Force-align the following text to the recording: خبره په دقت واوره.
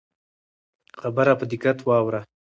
خبره 0.99 1.33
په 1.39 1.45
دقت 1.51 1.77
واوره. 1.83 2.21